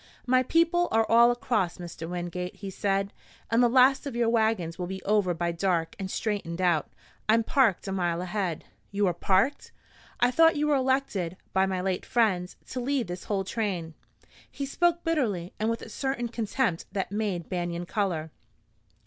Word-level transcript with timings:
"My 0.25 0.41
people 0.41 0.87
are 0.91 1.05
all 1.07 1.29
across, 1.29 1.77
Mr. 1.77 2.09
Wingate," 2.09 2.55
he 2.55 2.71
said, 2.71 3.13
and 3.51 3.61
the 3.61 3.69
last 3.69 4.07
of 4.07 4.15
your 4.15 4.29
wagons 4.29 4.79
will 4.79 4.87
be 4.87 5.03
over 5.03 5.35
by 5.35 5.51
dark 5.51 5.95
and 5.99 6.09
straightened 6.09 6.59
out. 6.59 6.89
I'm 7.29 7.43
parked 7.43 7.87
a 7.87 7.91
mile 7.91 8.19
ahead." 8.19 8.63
"You 8.89 9.05
are 9.05 9.13
parked? 9.13 9.71
I 10.19 10.31
thought 10.31 10.55
you 10.55 10.65
were 10.65 10.75
elected 10.75 11.37
by 11.53 11.67
my 11.67 11.81
late 11.81 12.03
friends 12.03 12.55
to 12.71 12.79
lead 12.79 13.05
this 13.05 13.25
whole 13.25 13.43
train." 13.43 13.93
He 14.49 14.65
spoke 14.65 15.03
bitterly 15.03 15.53
and 15.59 15.69
with 15.69 15.83
a 15.83 15.89
certain 15.89 16.29
contempt 16.29 16.85
that 16.93 17.11
made 17.11 17.47
Banion 17.47 17.85
color. 17.85 18.31